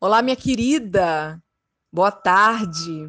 Olá, 0.00 0.22
minha 0.22 0.36
querida. 0.36 1.42
Boa 1.92 2.12
tarde. 2.12 3.08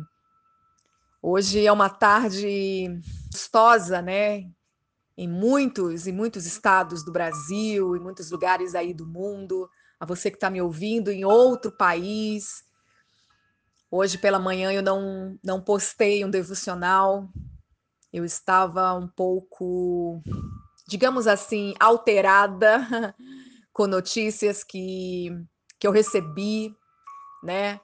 Hoje 1.22 1.64
é 1.64 1.72
uma 1.72 1.88
tarde 1.88 3.00
gostosa, 3.32 4.02
né? 4.02 4.50
Em 5.16 5.28
muitos 5.28 6.08
e 6.08 6.12
muitos 6.12 6.48
estados 6.48 7.06
do 7.06 7.12
Brasil, 7.12 7.96
em 7.96 8.00
muitos 8.00 8.32
lugares 8.32 8.74
aí 8.74 8.92
do 8.92 9.06
mundo. 9.06 9.70
A 10.00 10.06
você 10.08 10.32
que 10.32 10.38
está 10.38 10.50
me 10.50 10.64
ouvindo 10.64 11.12
em 11.12 11.24
outro 11.24 11.72
país. 11.72 12.64
Hoje 13.92 14.18
pela 14.18 14.40
manhã 14.40 14.72
eu 14.74 14.82
não 14.82 15.38
não 15.44 15.62
postei 15.62 16.26
um 16.26 16.30
devocional. 16.32 17.30
Eu 18.12 18.26
estava 18.26 18.96
um 18.96 19.08
pouco, 19.08 20.24
digamos 20.88 21.28
assim, 21.28 21.76
alterada 21.80 23.14
com 23.72 23.86
notícias 23.86 24.64
que 24.64 25.30
que 25.80 25.88
eu 25.88 25.92
recebi 25.92 26.76
né? 27.44 27.80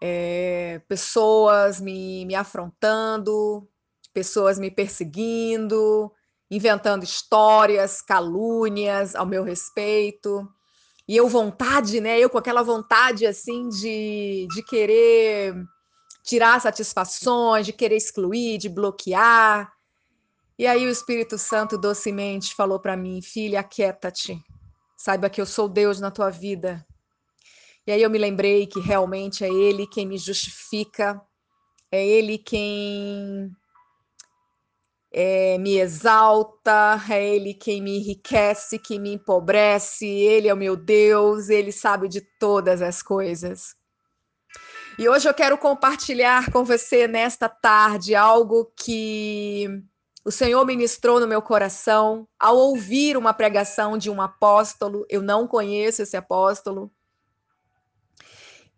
É, 0.00 0.80
pessoas 0.88 1.80
me, 1.80 2.24
me 2.26 2.34
afrontando, 2.34 3.68
pessoas 4.12 4.58
me 4.58 4.70
perseguindo, 4.70 6.12
inventando 6.50 7.04
histórias, 7.04 8.02
calúnias 8.02 9.14
ao 9.14 9.24
meu 9.24 9.42
respeito. 9.42 10.46
E 11.08 11.16
eu 11.16 11.28
vontade, 11.28 12.00
né? 12.00 12.18
Eu 12.18 12.28
com 12.28 12.38
aquela 12.38 12.62
vontade 12.62 13.26
assim 13.26 13.68
de, 13.68 14.46
de 14.52 14.62
querer 14.62 15.54
tirar 16.24 16.60
satisfações, 16.60 17.66
de 17.66 17.72
querer 17.72 17.96
excluir, 17.96 18.58
de 18.58 18.68
bloquear. 18.68 19.72
E 20.58 20.66
aí 20.66 20.86
o 20.86 20.90
Espírito 20.90 21.38
Santo 21.38 21.76
docemente 21.76 22.54
falou 22.54 22.78
para 22.78 22.96
mim, 22.96 23.20
filha, 23.20 23.60
aquieta-te. 23.60 24.38
Saiba 24.96 25.28
que 25.28 25.40
eu 25.40 25.46
sou 25.46 25.68
Deus 25.68 25.98
na 25.98 26.10
tua 26.10 26.30
vida. 26.30 26.86
E 27.86 27.92
aí 27.92 28.02
eu 28.02 28.10
me 28.10 28.18
lembrei 28.18 28.66
que 28.66 28.80
realmente 28.80 29.44
é 29.44 29.48
Ele 29.48 29.86
quem 29.86 30.06
me 30.06 30.16
justifica, 30.16 31.20
é 31.90 32.06
Ele 32.06 32.38
quem 32.38 33.50
é, 35.12 35.58
me 35.58 35.78
exalta, 35.78 37.00
é 37.10 37.34
Ele 37.34 37.54
quem 37.54 37.82
me 37.82 37.98
enriquece, 37.98 38.78
que 38.78 38.98
me 38.98 39.14
empobrece, 39.14 40.06
Ele 40.06 40.48
é 40.48 40.54
o 40.54 40.56
meu 40.56 40.76
Deus, 40.76 41.48
Ele 41.48 41.72
sabe 41.72 42.08
de 42.08 42.20
todas 42.38 42.80
as 42.80 43.02
coisas. 43.02 43.74
E 44.98 45.08
hoje 45.08 45.28
eu 45.28 45.34
quero 45.34 45.58
compartilhar 45.58 46.50
com 46.52 46.64
você 46.64 47.08
nesta 47.08 47.48
tarde 47.48 48.14
algo 48.14 48.70
que 48.76 49.66
o 50.24 50.30
Senhor 50.30 50.64
ministrou 50.64 51.18
no 51.18 51.26
meu 51.26 51.42
coração 51.42 52.28
ao 52.38 52.56
ouvir 52.56 53.16
uma 53.16 53.34
pregação 53.34 53.98
de 53.98 54.08
um 54.08 54.20
apóstolo. 54.20 55.04
Eu 55.08 55.20
não 55.20 55.48
conheço 55.48 56.02
esse 56.02 56.16
apóstolo, 56.16 56.92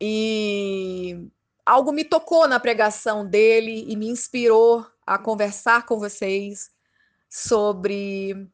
e 0.06 1.30
algo 1.64 1.90
me 1.90 2.04
tocou 2.04 2.46
na 2.46 2.60
pregação 2.60 3.26
dele 3.26 3.86
e 3.88 3.96
me 3.96 4.06
inspirou 4.06 4.86
a 5.06 5.16
conversar 5.16 5.86
com 5.86 5.98
vocês 5.98 6.70
sobre 7.30 8.46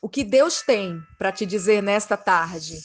o 0.00 0.08
que 0.08 0.24
Deus 0.24 0.62
tem 0.62 1.02
para 1.18 1.30
te 1.30 1.44
dizer 1.44 1.82
nesta 1.82 2.16
tarde, 2.16 2.80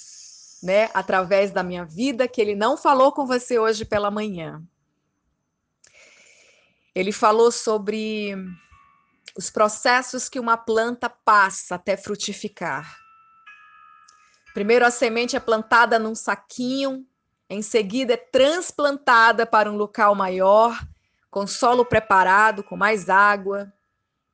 né, 0.61 0.89
através 0.93 1.51
da 1.51 1.63
minha 1.63 1.85
vida 1.85 2.27
que 2.27 2.41
ele 2.41 2.53
não 2.53 2.75
falou 2.75 3.13
com 3.13 3.25
você 3.25 3.57
hoje 3.57 3.85
pela 3.85 4.11
manhã. 4.11 4.61
Ele 6.93 7.13
falou 7.13 7.49
sobre 7.49 8.35
os 9.37 9.49
processos 9.49 10.27
que 10.27 10.37
uma 10.37 10.57
planta 10.57 11.09
passa 11.09 11.75
até 11.75 11.95
frutificar. 11.95 12.93
Primeiro 14.53 14.85
a 14.85 14.91
semente 14.91 15.37
é 15.37 15.39
plantada 15.39 15.97
num 15.97 16.13
saquinho 16.13 17.07
em 17.49 17.61
seguida, 17.61 18.13
é 18.13 18.17
transplantada 18.17 19.45
para 19.45 19.71
um 19.71 19.75
local 19.75 20.13
maior, 20.13 20.79
com 21.31 21.47
solo 21.47 21.83
preparado, 21.83 22.63
com 22.63 22.77
mais 22.77 23.09
água. 23.09 23.73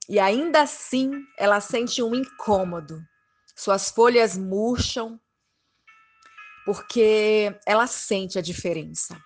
E 0.09 0.19
ainda 0.19 0.61
assim, 0.61 1.11
ela 1.37 1.61
sente 1.61 2.03
um 2.03 2.13
incômodo. 2.13 3.01
Suas 3.55 3.89
folhas 3.89 4.37
murcham, 4.37 5.19
porque 6.65 7.57
ela 7.65 7.87
sente 7.87 8.37
a 8.37 8.41
diferença. 8.41 9.17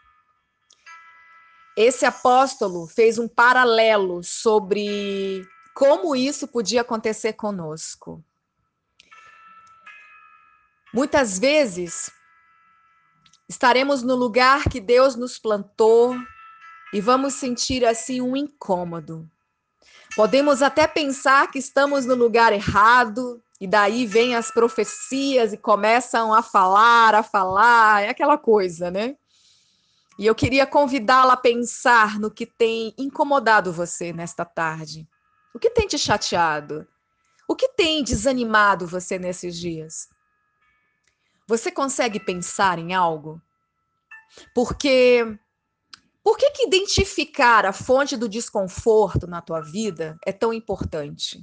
Esse 1.76 2.06
apóstolo 2.06 2.88
fez 2.88 3.18
um 3.18 3.28
paralelo 3.28 4.24
sobre 4.24 5.48
como 5.74 6.16
isso 6.16 6.48
podia 6.48 6.82
acontecer 6.82 7.34
conosco. 7.34 8.24
Muitas 10.94 11.40
vezes, 11.40 12.12
Estaremos 13.50 14.04
no 14.04 14.16
lugar 14.16 14.66
que 14.70 14.80
Deus 14.80 15.16
nos 15.16 15.40
plantou 15.40 16.16
e 16.94 17.02
vamos 17.02 17.34
sentir 17.34 17.84
assim 17.84 18.22
um 18.22 18.38
incômodo. 18.38 19.28
Podemos 20.16 20.62
até 20.62 20.86
pensar 20.86 21.50
que 21.50 21.58
estamos 21.58 22.06
no 22.06 22.14
lugar 22.14 22.54
errado, 22.54 23.42
e 23.60 23.68
daí 23.68 24.06
vêm 24.06 24.36
as 24.36 24.52
profecias 24.52 25.52
e 25.52 25.58
começam 25.58 26.32
a 26.32 26.44
falar, 26.44 27.16
a 27.16 27.24
falar, 27.24 28.04
é 28.04 28.10
aquela 28.10 28.38
coisa, 28.38 28.92
né? 28.92 29.16
E 30.18 30.26
eu 30.26 30.36
queria 30.36 30.68
convidá-la 30.68 31.34
a 31.34 31.38
pensar 31.38 32.20
no 32.20 32.30
que 32.30 32.46
tem 32.46 32.94
incomodado 32.98 33.74
você 33.74 34.14
nesta 34.14 34.46
tarde. 34.46 35.08
O 35.54 35.60
que 35.60 35.72
tem 35.72 35.88
te 35.88 35.98
chateado? 35.98 36.88
O 37.48 37.56
que 37.56 37.70
tem 37.70 38.04
desanimado 38.04 38.86
você 38.86 39.18
nesses 39.18 39.58
dias? 39.58 40.08
Você 41.50 41.72
consegue 41.72 42.20
pensar 42.20 42.78
em 42.78 42.94
algo? 42.94 43.42
Porque 44.54 45.26
por 46.24 46.38
que, 46.38 46.52
que 46.52 46.68
identificar 46.68 47.66
a 47.66 47.74
fonte 47.74 48.16
do 48.16 48.30
desconforto 48.30 49.26
na 49.26 49.42
tua 49.42 49.60
vida 49.60 50.16
é 50.24 50.32
tão 50.32 50.54
importante? 50.54 51.40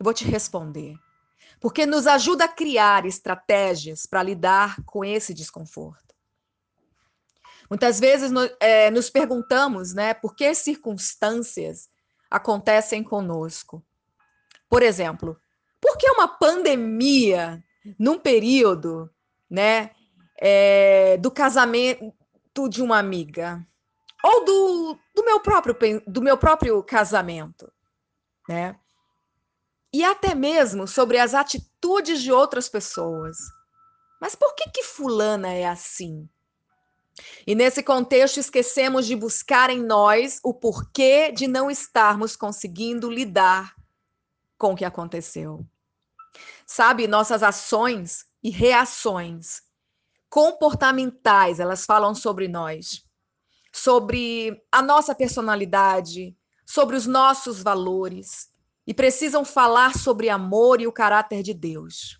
Eu 0.00 0.02
vou 0.02 0.12
te 0.12 0.24
responder. 0.24 0.96
Porque 1.60 1.86
nos 1.86 2.08
ajuda 2.08 2.46
a 2.46 2.48
criar 2.48 3.06
estratégias 3.06 4.04
para 4.04 4.20
lidar 4.20 4.74
com 4.84 5.04
esse 5.04 5.32
desconforto. 5.32 6.12
Muitas 7.70 8.00
vezes 8.00 8.32
é, 8.58 8.90
nos 8.90 9.08
perguntamos, 9.08 9.94
né, 9.94 10.12
por 10.12 10.34
que 10.34 10.52
circunstâncias 10.56 11.88
acontecem 12.28 13.04
conosco. 13.04 13.80
Por 14.68 14.82
exemplo, 14.82 15.40
por 15.80 15.96
que 15.96 16.10
uma 16.10 16.26
pandemia 16.26 17.62
num 17.98 18.18
período, 18.18 19.10
né, 19.50 19.90
é, 20.40 21.16
do 21.18 21.30
casamento 21.30 22.12
de 22.68 22.82
uma 22.82 22.98
amiga 22.98 23.66
ou 24.22 24.44
do, 24.44 24.98
do 25.14 25.24
meu 25.24 25.40
próprio 25.40 25.76
do 26.06 26.22
meu 26.22 26.38
próprio 26.38 26.82
casamento, 26.82 27.70
né? 28.48 28.76
E 29.92 30.02
até 30.04 30.34
mesmo 30.34 30.86
sobre 30.86 31.18
as 31.18 31.34
atitudes 31.34 32.22
de 32.22 32.32
outras 32.32 32.68
pessoas. 32.68 33.36
Mas 34.20 34.34
por 34.34 34.54
que 34.54 34.70
que 34.70 34.82
fulana 34.84 35.52
é 35.52 35.66
assim? 35.66 36.28
E 37.46 37.54
nesse 37.54 37.82
contexto 37.82 38.38
esquecemos 38.38 39.06
de 39.06 39.14
buscar 39.14 39.68
em 39.68 39.82
nós 39.82 40.40
o 40.42 40.54
porquê 40.54 41.30
de 41.30 41.46
não 41.46 41.70
estarmos 41.70 42.36
conseguindo 42.36 43.10
lidar 43.10 43.74
com 44.56 44.72
o 44.72 44.76
que 44.76 44.84
aconteceu. 44.84 45.66
Sabe, 46.66 47.06
nossas 47.06 47.42
ações 47.42 48.24
e 48.42 48.50
reações 48.50 49.62
comportamentais, 50.28 51.60
elas 51.60 51.84
falam 51.84 52.14
sobre 52.14 52.48
nós, 52.48 53.04
sobre 53.70 54.62
a 54.72 54.80
nossa 54.80 55.14
personalidade, 55.14 56.34
sobre 56.66 56.96
os 56.96 57.06
nossos 57.06 57.62
valores 57.62 58.48
e 58.86 58.94
precisam 58.94 59.44
falar 59.44 59.94
sobre 59.94 60.30
amor 60.30 60.80
e 60.80 60.86
o 60.86 60.92
caráter 60.92 61.42
de 61.42 61.52
Deus. 61.52 62.18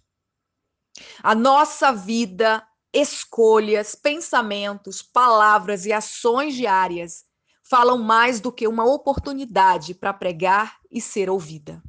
A 1.22 1.34
nossa 1.34 1.90
vida, 1.90 2.62
escolhas, 2.92 3.94
pensamentos, 3.94 5.00
palavras 5.00 5.86
e 5.86 5.92
ações 5.92 6.54
diárias 6.54 7.24
falam 7.62 7.96
mais 7.96 8.40
do 8.40 8.52
que 8.52 8.68
uma 8.68 8.84
oportunidade 8.84 9.94
para 9.94 10.12
pregar 10.12 10.76
e 10.90 11.00
ser 11.00 11.30
ouvida. 11.30 11.82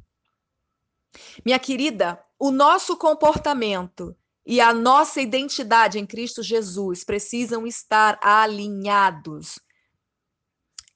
Minha 1.44 1.58
querida, 1.58 2.22
o 2.38 2.50
nosso 2.50 2.96
comportamento 2.96 4.16
e 4.46 4.60
a 4.60 4.72
nossa 4.72 5.20
identidade 5.20 5.98
em 5.98 6.06
Cristo 6.06 6.42
Jesus 6.42 7.04
precisam 7.04 7.66
estar 7.66 8.18
alinhados. 8.22 9.58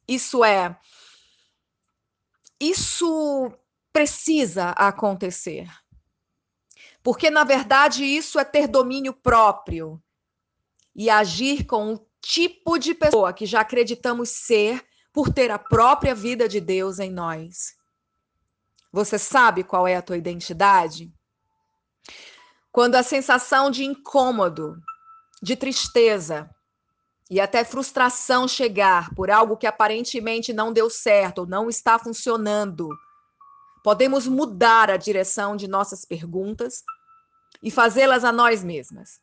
Isso 0.07 0.45
é, 0.45 0.79
isso 2.61 3.53
precisa 3.93 4.71
acontecer. 4.71 5.69
Porque, 7.03 7.31
na 7.31 7.45
verdade, 7.45 8.05
isso 8.05 8.39
é 8.39 8.45
ter 8.45 8.67
domínio 8.67 9.13
próprio 9.13 10.03
e 10.95 11.09
agir 11.09 11.65
com 11.65 11.95
o 11.95 12.07
tipo 12.21 12.79
de 12.79 12.95
pessoa 12.95 13.33
que 13.33 13.47
já 13.47 13.61
acreditamos 13.61 14.31
ser 14.31 14.85
por 15.13 15.33
ter 15.33 15.51
a 15.51 15.59
própria 15.59 16.15
vida 16.15 16.49
de 16.49 16.61
Deus 16.61 16.99
em 16.99 17.11
nós. 17.11 17.77
Você 18.93 19.19
sabe 19.19 19.65
qual 19.65 19.87
é 19.87 19.97
a 19.97 20.03
tua 20.03 20.17
identidade? 20.17 21.13
Quando 22.73 22.95
a 22.95 23.03
sensação 23.03 23.71
de 23.71 23.85
incômodo 23.85 24.81
de 25.43 25.57
tristeza 25.57 26.49
e 27.31 27.41
até 27.41 27.65
frustração 27.65 28.49
chegar 28.49 29.15
por 29.15 29.31
algo 29.31 29.57
que 29.57 29.67
aparentemente 29.67 30.53
não 30.53 30.73
deu 30.73 30.89
certo 30.89 31.41
ou 31.41 31.47
não 31.47 31.69
está 31.69 31.99
funcionando, 31.99 32.89
podemos 33.85 34.27
mudar 34.27 34.91
a 34.91 34.97
direção 34.97 35.57
de 35.57 35.69
nossas 35.69 36.05
perguntas 36.05 36.83
e 37.63 37.71
fazê-las 37.71 38.25
a 38.25 38.33
nós 38.33 38.65
mesmas. 38.65 39.21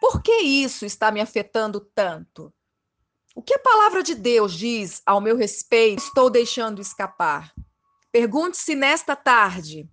Por 0.00 0.22
que 0.22 0.40
isso 0.40 0.84
está 0.84 1.10
me 1.12 1.20
afetando 1.20 1.80
tanto? 1.94 2.52
O 3.34 3.42
que 3.42 3.54
a 3.54 3.58
palavra 3.58 4.02
de 4.02 4.14
Deus 4.14 4.52
diz 4.52 5.00
ao 5.06 5.20
meu 5.20 5.36
respeito 5.36 6.02
estou 6.02 6.28
deixando 6.28 6.80
escapar? 6.80 7.52
Pergunte-se 8.12 8.74
nesta 8.74 9.16
tarde. 9.16 9.88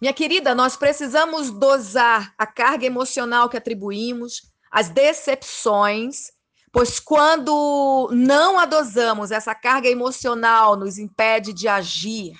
Minha 0.00 0.12
querida, 0.12 0.54
nós 0.54 0.76
precisamos 0.76 1.50
dosar 1.50 2.34
a 2.36 2.46
carga 2.46 2.84
emocional 2.84 3.48
que 3.48 3.56
atribuímos, 3.56 4.52
as 4.70 4.88
decepções, 4.88 6.32
pois 6.72 6.98
quando 6.98 8.10
não 8.12 8.58
a 8.58 8.66
dosamos, 8.66 9.30
essa 9.30 9.54
carga 9.54 9.88
emocional 9.88 10.76
nos 10.76 10.98
impede 10.98 11.52
de 11.52 11.68
agir 11.68 12.34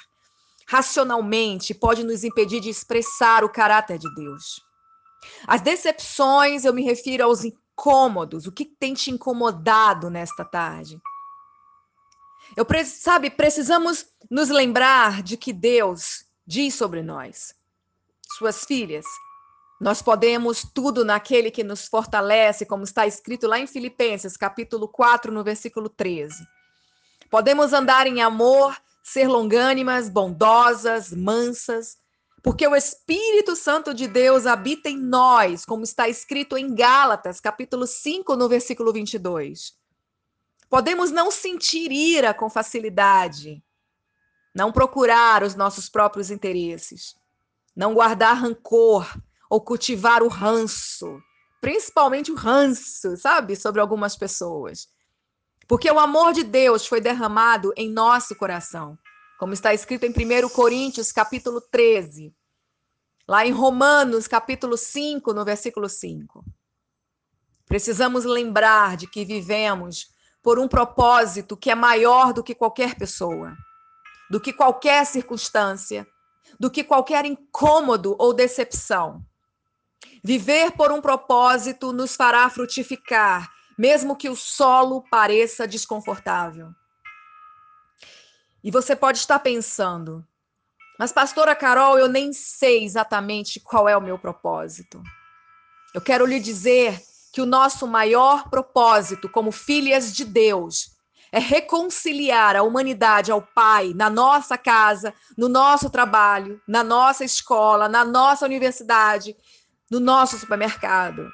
racionalmente, 0.67 1.73
pode 1.73 2.03
nos 2.03 2.25
impedir 2.25 2.59
de 2.59 2.71
expressar 2.71 3.45
o 3.45 3.49
caráter 3.49 3.99
de 3.99 4.13
Deus. 4.15 4.61
As 5.47 5.61
decepções, 5.61 6.65
eu 6.65 6.75
me 6.75 6.83
refiro 6.83 7.25
aos 7.25 7.45
incômodos, 7.45 8.47
o 8.47 8.53
que 8.53 8.65
tem 8.65 8.95
te 8.95 9.11
incomodado 9.11 10.11
nesta 10.11 10.45
tarde? 10.45 10.99
Eu 12.57 12.67
sabe, 12.85 13.31
precisamos 13.31 14.07
nos 14.31 14.49
lembrar 14.49 15.23
de 15.23 15.37
que 15.37 15.53
Deus 15.53 16.25
diz 16.47 16.75
sobre 16.75 17.03
nós, 17.03 17.55
suas 18.37 18.65
filhas, 18.65 19.05
nós 19.81 20.01
podemos 20.01 20.65
tudo 20.73 21.05
naquele 21.05 21.51
que 21.51 21.65
nos 21.65 21.87
fortalece, 21.87 22.65
como 22.65 22.85
está 22.85 23.07
escrito 23.07 23.47
lá 23.47 23.59
em 23.59 23.67
Filipenses, 23.67 24.37
capítulo 24.37 24.89
4, 24.89 25.33
no 25.33 25.43
versículo 25.43 25.89
13. 25.89 26.47
Podemos 27.31 27.73
andar 27.73 28.07
em 28.07 28.23
amor, 28.23 28.77
ser 29.03 29.29
longânimas, 29.29 30.09
bondosas, 30.09 31.13
mansas, 31.13 31.97
porque 32.43 32.67
o 32.67 32.77
Espírito 32.77 33.57
Santo 33.57 33.93
de 33.93 34.07
Deus 34.07 34.47
habita 34.47 34.89
em 34.89 34.99
nós, 34.99 35.65
como 35.65 35.83
está 35.83 36.09
escrito 36.09 36.57
em 36.57 36.75
Gálatas, 36.75 37.41
capítulo 37.41 37.87
5, 37.87 38.37
no 38.37 38.49
versículo 38.49 38.93
22. 38.93 39.75
Podemos 40.75 41.13
não 41.13 41.31
sentir 41.31 41.93
ira 41.93 42.35
com 42.35 42.51
facilidade, 42.51 43.63
não 44.53 44.73
procurar 44.73 45.45
os 45.45 45.55
nossos 45.55 45.89
próprios 45.89 46.33
interesses, 46.33 47.15
não 47.77 47.95
guardar 47.95 48.37
rancor 48.37 49.07
ou 49.49 49.61
cultivar 49.61 50.21
o 50.21 50.27
ranço, 50.27 51.23
principalmente 51.61 52.33
o 52.33 52.35
ranço, 52.35 53.17
sabe, 53.17 53.55
sobre 53.55 53.81
algumas 53.81 54.17
pessoas. 54.17 54.89
Porque 55.69 55.89
o 55.89 56.01
amor 56.01 56.33
de 56.33 56.43
Deus 56.43 56.89
foi 56.89 57.01
derramado 57.01 57.73
em 57.77 57.89
nosso 57.89 58.35
coração, 58.35 58.99
como 59.39 59.53
está 59.53 59.73
escrito 59.73 60.07
em 60.07 60.11
1 60.11 60.49
Coríntios, 60.49 61.13
capítulo 61.13 61.61
13, 61.61 62.35
lá 63.29 63.47
em 63.47 63.53
Romanos, 63.53 64.27
capítulo 64.27 64.77
5, 64.77 65.33
no 65.33 65.45
versículo 65.45 65.89
5. 65.89 66.45
Precisamos 67.65 68.25
lembrar 68.25 68.97
de 68.97 69.07
que 69.07 69.25
vivemos 69.25 70.13
por 70.45 70.61
um 70.61 70.69
propósito 70.69 71.57
que 71.57 71.71
é 71.71 71.75
maior 71.75 72.33
do 72.33 72.45
que 72.45 72.55
qualquer 72.55 72.95
pessoa 72.95 73.57
do 74.31 74.41
que 74.41 74.53
qualquer 74.53 75.05
circunstância, 75.07 76.07
do 76.59 76.71
que 76.71 76.83
qualquer 76.83 77.25
incômodo 77.25 78.17
ou 78.19 78.33
decepção. 78.33 79.25
Viver 80.23 80.73
por 80.73 80.91
um 80.93 81.01
propósito 81.01 81.93
nos 81.93 82.17
fará 82.17 82.49
frutificar, 82.49 83.51
mesmo 83.79 84.17
que 84.17 84.29
o 84.29 84.37
solo 84.37 85.05
pareça 85.11 85.67
desconfortável. 85.67 86.71
E 88.63 88.71
você 88.71 88.97
pode 88.97 89.19
estar 89.19 89.39
pensando, 89.41 90.27
mas, 90.99 91.13
pastora 91.13 91.55
Carol, 91.55 91.99
eu 91.99 92.09
nem 92.09 92.33
sei 92.33 92.85
exatamente 92.85 93.61
qual 93.61 93.89
é 93.89 93.97
o 93.97 94.01
meu 94.01 94.19
propósito. 94.19 95.03
Eu 95.93 96.01
quero 96.01 96.25
lhe 96.25 96.41
dizer 96.41 97.01
que 97.35 97.41
o 97.41 97.47
nosso 97.47 97.89
maior 97.89 98.49
propósito 98.49 99.29
como 99.29 99.51
filhas 99.51 100.15
de 100.15 100.25
Deus 100.25 100.93
é 101.33 101.41
reconciliar 101.41 102.55
a 102.55 102.63
humanidade 102.63 103.33
ao 103.33 103.43
Pai 103.43 103.93
na 103.93 104.09
nossa 104.09 104.57
casa, 104.57 105.13
no 105.37 105.49
nosso 105.49 105.91
trabalho, 105.91 106.63
na 106.65 106.85
nossa 106.85 107.25
escola, 107.25 107.89
na 107.89 108.05
nossa 108.05 108.45
universidade, 108.45 109.37
no 109.91 109.99
nosso 109.99 110.39
supermercado. 110.39 111.29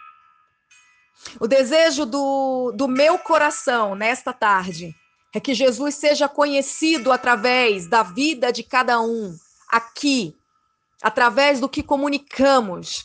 O 1.38 1.46
desejo 1.46 2.06
do, 2.06 2.72
do 2.74 2.88
meu 2.88 3.18
coração 3.18 3.94
nesta 3.94 4.32
tarde 4.32 4.96
é 5.34 5.38
que 5.38 5.52
Jesus 5.52 5.96
seja 5.96 6.26
conhecido 6.30 7.12
através 7.12 7.86
da 7.86 8.02
vida 8.02 8.50
de 8.50 8.62
cada 8.62 9.02
um 9.02 9.36
aqui, 9.68 10.34
através 11.02 11.60
do 11.60 11.68
que 11.68 11.82
comunicamos. 11.82 13.04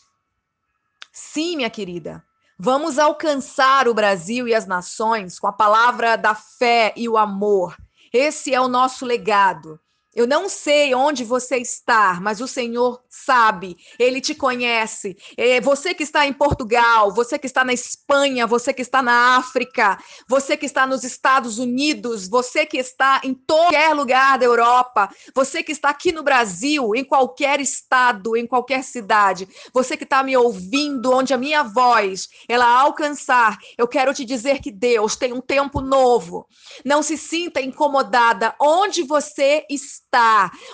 Sim, 1.11 1.57
minha 1.57 1.69
querida, 1.69 2.24
Vamos 2.57 2.97
alcançar 2.97 3.87
o 3.87 3.93
Brasil 3.93 4.47
e 4.47 4.55
as 4.55 4.65
nações 4.65 5.37
com 5.37 5.47
a 5.47 5.51
palavra 5.51 6.15
da 6.15 6.33
fé 6.33 6.93
e 6.95 7.09
o 7.09 7.17
amor. 7.17 7.75
Esse 8.13 8.53
é 8.53 8.61
o 8.61 8.69
nosso 8.69 9.05
legado. 9.05 9.77
Eu 10.15 10.25
não 10.25 10.47
sei 10.47 10.95
onde 10.95 11.25
você 11.25 11.57
está, 11.57 12.21
mas 12.21 12.39
o 12.39 12.47
Senhor 12.47 13.03
sabe, 13.09 13.75
Ele 13.99 14.21
te 14.21 14.33
conhece. 14.33 15.17
É 15.35 15.59
você 15.59 15.93
que 15.93 16.03
está 16.03 16.25
em 16.25 16.31
Portugal, 16.31 17.11
você 17.11 17.37
que 17.37 17.45
está 17.45 17.65
na 17.65 17.73
Espanha, 17.73 18.47
você 18.47 18.73
que 18.73 18.81
está 18.81 19.01
na 19.01 19.35
África, 19.35 19.97
você 20.25 20.55
que 20.55 20.65
está 20.65 20.87
nos 20.87 21.03
Estados 21.03 21.59
Unidos, 21.59 22.29
você 22.29 22.65
que 22.65 22.77
está 22.77 23.19
em 23.25 23.33
qualquer 23.33 23.93
lugar 23.93 24.39
da 24.39 24.45
Europa, 24.45 25.09
você 25.35 25.61
que 25.61 25.73
está 25.73 25.89
aqui 25.89 26.13
no 26.13 26.23
Brasil, 26.23 26.95
em 26.95 27.03
qualquer 27.03 27.59
estado, 27.59 28.37
em 28.37 28.47
qualquer 28.47 28.85
cidade, 28.85 29.49
você 29.73 29.97
que 29.97 30.05
está 30.05 30.23
me 30.23 30.37
ouvindo, 30.37 31.11
onde 31.11 31.33
a 31.33 31.37
minha 31.37 31.61
voz 31.61 32.29
ela 32.47 32.65
alcançar, 32.65 33.57
eu 33.77 33.85
quero 33.85 34.13
te 34.13 34.23
dizer 34.23 34.59
que 34.59 34.71
Deus 34.71 35.17
tem 35.17 35.33
um 35.33 35.41
tempo 35.41 35.81
novo. 35.81 36.47
Não 36.85 37.03
se 37.03 37.17
sinta 37.17 37.59
incomodada 37.59 38.55
onde 38.61 39.03
você 39.03 39.65
está 39.69 40.04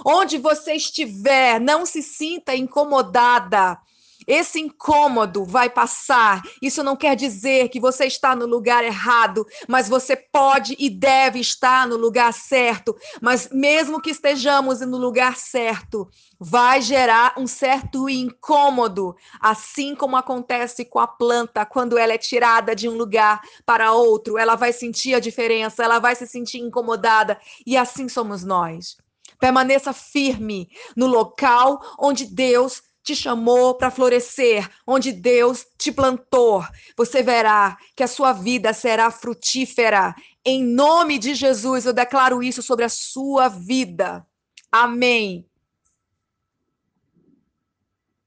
onde 0.06 0.38
você 0.38 0.74
estiver, 0.74 1.60
não 1.60 1.86
se 1.86 2.02
sinta 2.02 2.56
incomodada. 2.56 3.80
Esse 4.28 4.60
incômodo 4.60 5.44
vai 5.44 5.70
passar. 5.70 6.42
Isso 6.62 6.84
não 6.84 6.96
quer 6.96 7.16
dizer 7.16 7.70
que 7.70 7.80
você 7.80 8.06
está 8.06 8.36
no 8.36 8.46
lugar 8.46 8.84
errado, 8.84 9.46
mas 9.68 9.90
você 9.90 10.16
pode 10.16 10.76
e 10.80 10.90
deve 10.90 11.40
estar 11.40 11.88
no 11.88 11.98
lugar 11.98 12.34
certo. 12.34 12.96
Mas 13.22 13.50
mesmo 13.52 14.02
que 14.02 14.12
estejamos 14.12 14.82
no 14.82 14.98
lugar 14.98 15.36
certo, 15.36 16.10
vai 16.40 16.82
gerar 16.82 17.34
um 17.38 17.48
certo 17.48 18.10
incômodo, 18.10 19.16
assim 19.40 19.96
como 19.96 20.16
acontece 20.16 20.86
com 20.86 21.00
a 21.00 21.08
planta 21.08 21.66
quando 21.66 21.98
ela 21.98 22.14
é 22.14 22.18
tirada 22.18 22.76
de 22.76 22.90
um 22.90 22.96
lugar 22.96 23.42
para 23.66 23.92
outro, 23.92 24.38
ela 24.38 24.56
vai 24.56 24.74
sentir 24.74 25.14
a 25.14 25.20
diferença, 25.20 25.84
ela 25.84 26.00
vai 26.00 26.16
se 26.16 26.26
sentir 26.26 26.60
incomodada, 26.60 27.40
e 27.66 27.78
assim 27.78 28.10
somos 28.10 28.44
nós. 28.44 28.98
Permaneça 29.42 29.92
firme 29.92 30.70
no 30.96 31.08
local 31.08 31.82
onde 32.00 32.26
Deus 32.26 32.82
te 33.04 33.16
chamou 33.16 33.74
para 33.74 33.90
florescer, 33.90 34.70
onde 34.86 35.12
Deus 35.12 35.66
te 35.78 35.92
plantou. 35.92 36.64
Você 36.96 37.24
verá 37.24 37.76
que 37.96 38.04
a 38.04 38.08
sua 38.08 38.32
vida 38.32 38.72
será 38.72 39.10
frutífera. 39.10 40.16
Em 40.46 40.64
nome 40.64 41.18
de 41.18 41.34
Jesus, 41.34 41.86
eu 41.86 41.94
declaro 41.94 42.44
isso 42.44 42.62
sobre 42.62 42.86
a 42.86 42.90
sua 42.90 43.48
vida. 43.50 44.26
Amém. 44.72 45.51